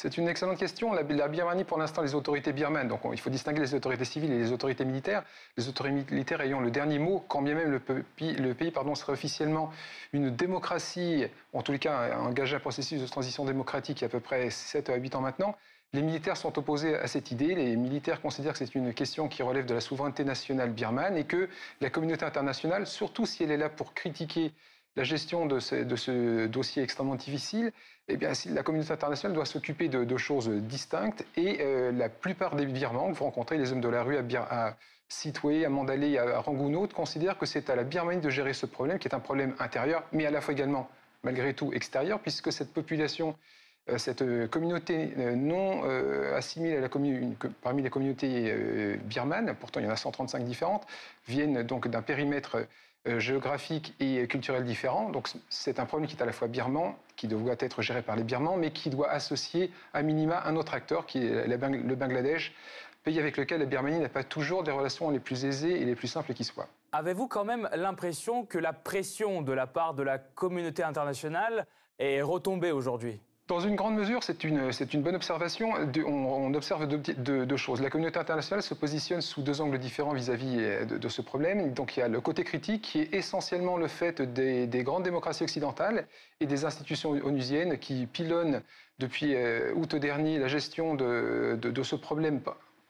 C'est 0.03 0.17
une 0.17 0.29
excellente 0.29 0.57
question. 0.57 0.95
La, 0.95 1.03
Birmanie, 1.03 1.65
pour 1.65 1.77
l'instant, 1.77 2.01
les 2.01 2.15
autorités 2.15 2.55
birmanes, 2.55 2.89
donc 2.89 3.01
il 3.13 3.21
faut 3.21 3.29
distinguer 3.29 3.61
les 3.61 3.75
autorités 3.75 4.07
civiles 4.07 4.33
et 4.33 4.39
les 4.39 4.51
autorités 4.51 4.87
militaires. 4.87 5.25
Les 5.59 5.69
autorités 5.69 6.07
militaires 6.11 6.41
ayant 6.41 6.61
le 6.61 6.71
dernier 6.71 6.99
mot, 6.99 7.23
quand 7.29 7.43
bien 7.43 7.55
même 7.55 7.71
le, 7.71 8.55
pays, 8.55 8.71
pardon, 8.71 8.95
serait 8.95 9.13
officiellement 9.13 9.71
une 10.15 10.35
démocratie, 10.35 11.27
en 11.53 11.61
tous 11.61 11.73
les 11.73 11.79
cas 11.79 12.17
engagé 12.19 12.57
un 12.57 12.61
processus 12.61 13.03
de 13.03 13.07
transition 13.07 13.45
démocratique 13.45 14.01
il 14.01 14.03
y 14.03 14.05
a 14.05 14.07
à 14.07 14.11
peu 14.11 14.21
près 14.21 14.49
7 14.49 14.89
à 14.89 14.97
8 14.97 15.17
ans 15.17 15.21
maintenant. 15.21 15.55
Les 15.93 16.01
militaires 16.01 16.39
sont 16.39 16.57
opposés 16.59 16.95
à 16.97 17.07
cette 17.07 17.31
idée. 17.31 17.55
Les 17.55 17.77
militaires 17.77 18.23
considèrent 18.23 18.53
que 18.55 18.59
c'est 18.59 18.75
une 18.75 18.95
question 18.95 19.29
qui 19.29 19.43
relève 19.43 19.67
de 19.67 19.75
la 19.75 19.81
souveraineté 19.83 20.25
nationale 20.25 20.71
birmane 20.71 21.19
et 21.19 21.25
que 21.25 21.51
la 21.83 21.91
communauté 21.91 22.25
internationale, 22.25 22.87
surtout 22.87 23.27
si 23.27 23.45
elle 23.45 23.51
est 23.51 23.59
là 23.59 23.69
pour 23.69 23.93
critiquer 23.93 24.53
la 24.97 25.05
gestion 25.05 25.47
de 25.47 25.61
ce, 25.61 26.47
dossier 26.47 26.83
extrêmement 26.83 27.15
difficile, 27.15 27.73
eh 28.09 28.17
bien, 28.17 28.33
la 28.47 28.63
communauté 28.63 28.93
internationale 28.93 29.35
doit 29.35 29.47
s'occuper 29.47 29.89
de, 29.89 30.17
choses 30.17 30.49
distinctes 30.49 31.25
et 31.37 31.59
euh, 31.61 31.93
la 31.93 32.09
plupart 32.09 32.57
des 32.57 32.67
Birmans, 32.67 33.13
vous 33.13 33.25
rencontrez 33.25 33.57
les 33.57 33.73
hommes 33.73 33.81
de 33.81 33.89
la 33.89 34.03
rue 34.03 34.17
à, 34.17 34.23
Bir 34.23 34.43
à 34.51 34.77
Sitwe, 35.09 35.65
à 35.65 35.69
Mandalay, 35.69 36.19
à 36.19 36.41
Rangoon, 36.41 36.89
considèrent 36.89 37.39
que 37.39 37.47
c'est 37.47 37.71
à 37.71 37.77
la 37.77 37.85
Birmanie 37.85 38.21
de 38.21 38.31
gérer 38.31 38.53
ce 38.53 38.67
problème, 38.67 38.99
qui 38.99 39.09
est 39.09 39.15
un 39.15 39.21
problème 39.21 39.55
intérieur, 39.59 40.05
mais 40.13 40.27
à 40.27 40.31
la 40.31 40.41
fois 40.41 40.53
également, 40.53 40.89
malgré 41.23 41.55
tout, 41.55 41.73
extérieur, 41.73 42.21
puisque 42.21 42.53
cette 42.53 42.73
population 42.73 43.37
euh, 43.89 43.97
cette 43.97 44.23
communauté 44.51 45.15
euh, 45.19 45.35
non 45.35 45.85
assimilée 46.35 46.81
parmi 47.63 47.83
les 47.83 47.91
communautés 47.91 48.99
birmanes, 49.05 49.55
pourtant 49.59 49.81
il 49.81 49.87
y 49.87 49.89
en 49.89 49.93
a 49.93 49.97
135 49.97 50.45
différentes, 50.45 50.87
viennent 51.29 51.63
donc 51.63 51.89
d'un 51.89 52.03
périmètre 52.03 52.59
géographiques 53.07 53.95
et 54.01 54.27
culturels 54.27 54.65
différents. 54.65 55.09
Donc 55.11 55.29
c'est 55.49 55.81
un 55.81 55.87
problème 55.87 56.09
qui 56.09 56.17
est 56.17 56.23
à 56.23 56.27
la 56.27 56.33
fois 56.33 56.49
birman, 56.49 56.95
qui 57.17 57.29
doit 57.29 57.57
être 57.59 57.83
géré 57.83 58.03
par 58.03 58.17
les 58.17 58.25
birmans, 58.25 58.57
mais 58.57 58.73
qui 58.73 58.91
doit 58.91 59.11
associer 59.11 59.71
à 59.93 60.03
minima 60.03 60.43
un 60.45 60.57
autre 60.57 60.75
acteur, 60.75 61.07
qui 61.07 61.27
est 61.27 61.47
le 61.47 61.95
Bangladesh, 61.97 62.55
pays 63.03 63.19
avec 63.19 63.39
lequel 63.39 63.61
la 63.61 63.67
Birmanie 63.67 63.99
n'a 63.99 64.11
pas 64.11 64.25
toujours 64.25 64.63
des 64.63 64.71
relations 64.71 65.09
les 65.11 65.21
plus 65.21 65.45
aisées 65.47 65.81
et 65.81 65.85
les 65.85 65.95
plus 65.95 66.09
simples 66.09 66.35
qui 66.35 66.45
soient. 66.45 66.69
Avez-vous 66.93 67.29
quand 67.29 67.45
même 67.45 67.69
l'impression 67.75 68.45
que 68.45 68.59
la 68.59 68.73
pression 68.75 69.41
de 69.43 69.53
la 69.53 69.67
part 69.67 69.95
de 69.95 70.03
la 70.03 70.19
communauté 70.19 70.83
internationale 70.83 71.67
est 71.99 72.21
retombée 72.21 72.73
aujourd'hui? 72.73 73.21
Dans 73.51 73.59
une 73.59 73.75
grande 73.75 73.97
mesure, 73.97 74.23
c'est 74.23 74.45
une, 74.45 75.03
bonne 75.03 75.17
observation. 75.17 75.73
On, 76.07 76.55
observe 76.55 76.87
deux, 76.87 77.57
choses. 77.57 77.81
La 77.81 77.91
communauté 77.91 78.21
internationale 78.21 78.63
se 78.63 78.75
positionne 78.75 79.21
sous 79.21 79.43
deux 79.43 79.61
angles 79.61 79.79
différents 79.79 80.13
vis-à-vis 80.13 80.57
euh, 80.61 80.85
de, 80.85 81.09
ce 81.09 81.21
problème. 81.21 81.73
Donc 81.73 81.97
il 81.97 82.01
y 82.01 82.03
a 82.05 82.09
le 82.09 82.21
côté 82.21 82.45
critique 82.45 82.83
qui 82.83 83.01
est 83.01 83.13
essentiellement 83.13 83.77
le 83.77 83.89
fait 83.89 84.23
des, 84.23 84.69
grandes 84.85 85.03
démocraties 85.03 85.43
occidentales 85.43 86.07
et 86.39 86.47
des 86.47 86.65
institutions 86.65 87.11
onusiennes 87.11 87.77
qui 87.79 88.07
pilonnent 88.07 88.63
depuis 89.01 89.35
euh, 89.35 89.73
août 89.75 89.97
dernier 89.97 90.39
la 90.39 90.47
gestion 90.47 90.95
de 90.95 91.83
ce 91.83 91.97
problème 91.97 92.41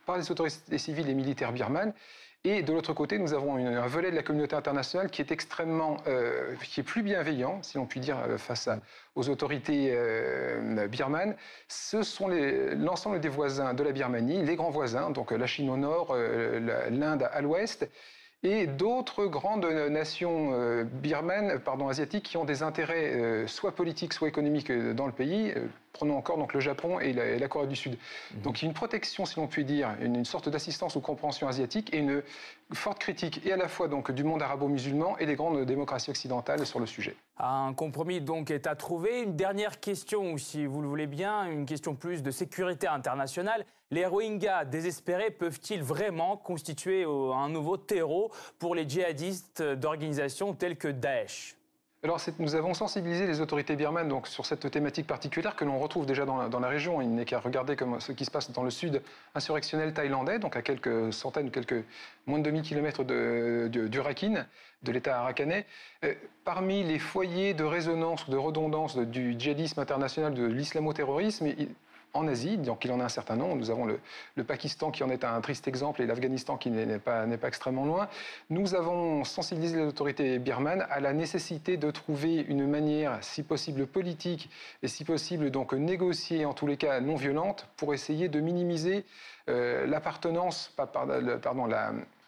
par 0.05 0.19
les 0.19 0.31
autorités 0.31 0.76
civiles 0.76 1.09
et 1.09 1.14
militaires 1.14 1.52
birmanes 1.52 1.95
et 2.42 2.62
de 2.62 2.73
l'autre 2.73 2.94
côté, 2.94 3.18
nous 3.18 3.35
avons 3.35 3.56
un 3.56 3.87
volet 3.87 4.11
de 4.11 4.16
la 4.16 4.23
communauté 4.23 4.56
internationale 4.56 5.11
qui 5.11 5.20
est 5.20 5.30
extrêmement, 5.30 5.99
euh, 6.06 6.54
qui 6.62 6.80
est 6.80 6.82
plus 6.82 7.02
bienveillant, 7.02 7.62
si 7.62 7.76
l'on 7.76 7.85
peut 7.85 8.00
dire, 8.00 8.16
euh, 8.26 8.38
face 8.38 8.66
aux 9.14 9.28
autorités 9.28 9.92
euh, 9.92 10.88
birmanes. 10.88 11.37
Ce 11.68 12.02
sont 12.02 12.28
l'ensemble 12.28 13.20
des 13.20 13.28
voisins 13.28 13.75
de 13.75 13.82
la 13.82 13.92
Birmanie, 13.92 14.42
les 14.42 14.56
grands 14.56 14.70
voisins, 14.70 15.11
donc 15.11 15.32
la 15.32 15.47
Chine 15.47 15.68
au 15.68 15.76
nord, 15.76 16.16
l'Inde 16.16 17.28
à 17.30 17.42
l'ouest, 17.42 17.87
et 18.42 18.66
d'autres 18.66 19.26
grandes 19.26 19.66
nations 19.66 20.52
euh, 20.54 20.85
birmanes, 20.85 21.59
pardon, 21.59 21.88
asiatiques, 21.88 22.25
qui 22.25 22.37
ont 22.38 22.47
des 22.47 22.62
intérêts 22.62 23.12
euh, 23.12 23.47
soit 23.47 23.73
politiques, 23.73 24.14
soit 24.14 24.28
économiques 24.28 24.70
euh, 24.70 24.94
dans 24.94 25.06
le 25.06 25.12
pays. 25.12 25.52
Prenons 25.92 26.16
encore 26.16 26.38
donc 26.38 26.54
le 26.54 26.61
Japon 26.61 27.00
et 27.00 27.12
la, 27.12 27.49
Corée 27.49 27.66
du 27.66 27.76
Sud. 27.76 27.99
Mhm. 28.35 28.42
Donc 28.42 28.61
il 28.61 28.64
y 28.64 28.66
a 28.66 28.68
une 28.68 28.75
protection, 28.75 29.26
si 29.26 29.38
l'on 29.38 29.47
peut 29.47 29.62
dire, 29.62 29.90
une, 30.00 30.25
sorte 30.25 30.49
d'assistance 30.49 30.97
ou 30.97 31.00
compréhension 31.00 31.49
asiatique 31.49 31.92
et 31.92 31.99
une 31.99 32.23
forte 32.73 33.00
critique 33.00 33.44
et 33.44 33.52
à 33.52 33.56
la 33.56 33.68
fois 33.68 33.88
donc 33.88 34.12
du 34.12 34.23
monde 34.23 34.40
arabo-musulman 34.40 35.18
et 35.18 35.26
des 35.26 35.35
grandes 35.35 35.64
démocraties 35.64 36.11
occidentales 36.11 36.64
sur 36.64 36.78
le 36.78 36.87
sujet. 36.87 37.16
Un 37.38 37.75
compromis 37.75 38.20
donc 38.20 38.50
est 38.50 38.66
à 38.66 38.76
trouver. 38.76 39.23
Une 39.23 39.35
dernière 39.35 39.80
question, 39.80 40.32
ou 40.32 40.38
si 40.38 40.64
vous 40.64 40.80
le 40.80 40.88
voulez 40.88 41.06
bien, 41.09 41.47
une 41.47 41.66
question 41.66 41.94
plus 41.94 42.23
de 42.23 42.30
sécurité 42.30 42.87
internationale. 42.87 43.66
Les 43.90 44.06
Rohingyas 44.06 44.66
désespérés 44.66 45.32
peuvent-ils 45.32 45.82
vraiment 45.82 46.37
constituer 46.37 47.04
un 47.04 47.49
nouveau 47.49 47.76
terreau 47.76 48.29
pour 48.58 48.75
les 48.75 48.88
djihadistes 48.88 49.62
d'organisations 49.62 50.54
telles 50.54 50.76
que 50.76 50.88
Daesh 50.88 51.56
alors, 52.02 52.18
nous 52.38 52.54
avons 52.54 52.72
sensibilisé 52.72 53.26
les 53.26 53.42
autorités 53.42 53.76
birmanes 53.76 54.08
donc, 54.08 54.26
sur 54.26 54.46
cette 54.46 54.70
thématique 54.70 55.06
particulière 55.06 55.54
que 55.54 55.66
l'on 55.66 55.78
retrouve 55.78 56.06
déjà 56.06 56.25
dans 56.25 56.58
la, 56.58 56.68
région. 56.68 57.02
Il 57.02 57.14
n'est 57.14 57.26
qu'à 57.26 57.40
regarder 57.40 57.76
ce 57.99 58.12
qui 58.12 58.25
se 58.25 58.30
passe 58.30 58.50
dans 58.52 58.62
le 58.62 58.70
sud 58.70 59.02
insurrectionnel 59.34 59.92
thaïlandais, 59.92 60.38
donc 60.38 60.56
à 60.56 60.62
quelques 60.62 61.12
centaines, 61.12 61.50
quelques 61.50 61.84
moins 62.26 62.38
de 62.38 62.44
2000 62.44 62.62
kilomètres 62.62 63.04
de, 63.04 63.68
du 63.68 64.00
Rakhine, 64.00 64.46
de 64.82 64.92
l'État 64.92 65.20
arakanais. 65.20 65.66
Euh, 66.04 66.14
parmi 66.42 66.82
les 66.84 66.99
foyers 66.99 67.52
de 67.52 67.64
résonance 67.64 68.26
ou 68.28 68.30
de 68.30 68.38
redondance 68.38 68.96
du 68.96 69.38
djihadisme 69.38 69.80
international, 69.80 70.32
de 70.32 70.46
l'islamo-terrorisme, 70.46 71.49
en 72.12 72.26
Asie, 72.29 72.57
donc 72.57 72.85
il 72.85 72.93
en 72.93 73.00
a 73.00 73.05
un 73.05 73.09
certain 73.09 73.37
nombre. 73.37 73.57
Nous 73.57 73.71
avons 73.71 73.87
le, 73.87 74.45
Pakistan 74.45 74.90
qui 74.90 75.05
en 75.05 75.11
est 75.11 75.25
un 75.25 75.40
triste 75.40 75.69
exemple 75.69 76.02
et 76.02 76.07
l'Afghanistan 76.07 76.57
qui 76.57 76.71
n'est 76.71 76.99
pas, 76.99 77.26
pas, 77.26 77.49
extrêmement 77.49 77.85
loin. 77.85 78.09
Nous 78.49 78.75
avons 78.75 79.25
sensibilisé 79.25 79.76
les 79.76 79.87
autorités 79.87 80.38
birmanes 80.38 80.87
à 80.90 81.00
la 81.00 81.12
nécessité 81.12 81.76
de 81.76 81.90
trouver 81.90 82.37
une 82.49 82.67
manière, 82.67 83.19
si 83.23 83.43
possible 83.43 83.87
politique 83.87 84.50
et 84.83 84.88
si 84.88 85.05
possible 85.05 85.50
donc 85.50 85.73
négociée, 85.73 86.45
en 86.45 86.55
tous 86.55 86.67
les 86.67 86.76
cas 86.76 87.00
non 87.00 87.17
violente, 87.17 87.69
pour 87.76 87.95
essayer 87.95 88.29
de 88.29 88.40
minimiser 88.40 89.05
euh, 89.49 89.87
l'appartenance, 89.87 90.73
pardon, 90.76 91.69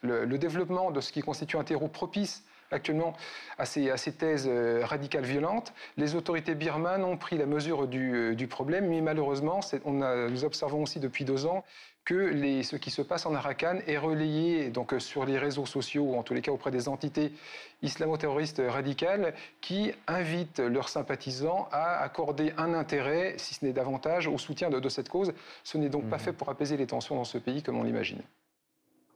le, 0.02 0.24
le 0.24 0.38
développement 0.38 0.90
de 0.90 1.00
ce 1.00 1.12
qui 1.12 1.20
constitue 1.20 1.56
un 1.56 1.64
terreau 1.64 1.88
propice 1.88 2.44
actuellement 2.72 3.14
à 3.58 3.66
ces, 3.66 4.12
thèses 4.18 4.48
euh, 4.48 4.82
radicales 4.84 5.24
violentes. 5.24 5.72
Les 5.96 6.14
autorités 6.14 6.54
birmanes 6.54 7.04
ont 7.04 7.16
pris 7.16 7.38
la 7.38 7.46
mesure 7.46 7.86
du, 7.86 8.14
euh, 8.14 8.46
problème, 8.48 8.88
mais 8.88 9.00
malheureusement, 9.00 9.60
on 9.84 9.92
nous 9.92 10.44
observons 10.44 10.82
aussi 10.82 10.98
depuis 10.98 11.24
deux 11.24 11.46
ans 11.46 11.64
que 12.04 12.62
ce 12.62 12.76
qui 12.76 12.90
se 12.90 13.02
passe 13.02 13.26
en 13.26 13.34
Arakan 13.34 13.78
est 13.86 13.98
relayé 13.98 14.70
donc, 14.70 14.94
sur 14.98 15.24
les 15.24 15.38
réseaux 15.38 15.66
sociaux, 15.66 16.02
ou 16.02 16.16
en 16.16 16.22
tous 16.22 16.34
les 16.34 16.42
cas 16.42 16.50
auprès 16.50 16.70
des 16.70 16.88
entités 16.88 17.32
islamo-terroristes 17.82 18.62
radicales, 18.66 19.34
qui 19.60 19.92
invitent 20.08 20.58
leurs 20.58 20.88
sympathisants 20.88 21.68
à 21.70 22.02
accorder 22.02 22.52
un 22.56 22.74
intérêt, 22.74 23.34
si 23.38 23.54
ce 23.54 23.64
n'est 23.64 23.72
davantage, 23.72 24.26
au 24.26 24.38
soutien 24.38 24.68
de, 24.68 24.88
cette 24.88 25.08
cause. 25.08 25.32
Ce 25.62 25.78
n'est 25.78 25.88
donc 25.88 26.08
pas 26.08 26.16
mhm. 26.16 26.22
fait 26.22 26.32
pour 26.32 26.48
apaiser 26.48 26.76
les 26.76 26.86
tensions 26.86 27.14
dans 27.14 27.24
ce 27.24 27.38
pays 27.38 27.62
comme 27.62 27.78
on 27.78 27.84
l'imagine. 27.84 28.22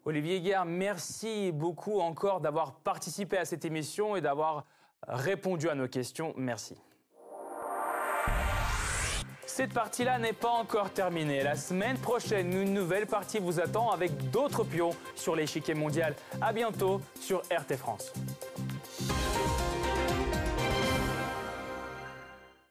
Olivier 0.07 0.41
Guerre, 0.41 0.65
merci 0.65 1.51
beaucoup 1.51 1.99
encore 1.99 2.41
d'avoir 2.41 2.75
participé 2.75 3.39
à 3.39 3.45
cette 3.45 3.65
émission 3.65 4.15
et 4.15 4.21
d'avoir 4.21 4.65
répondu 5.09 5.69
à 5.69 5.75
nos 5.75 5.89
questions. 5.89 6.33
Merci. 6.37 6.77
Cette 9.47 9.73
partie-là 9.73 10.21
n'est 10.21 10.33
pas 10.33 10.51
encore 10.51 10.91
terminée. 10.91 11.43
La 11.43 11.57
semaine 11.57 11.99
prochaine, 11.99 12.53
une 12.53 12.73
nouvelle 12.73 13.07
partie 13.07 13.41
vous 13.41 13.59
attend 13.59 13.91
avec 13.91 14.31
d'autres 14.31 14.63
pions 14.63 14.91
sur 15.17 15.35
l'échiquier 15.35 15.75
mondial. 15.75 16.15
À 16.41 16.53
bientôt 16.53 17.01
sur 17.19 17.41
RT 17.51 17.77
France. 17.77 18.13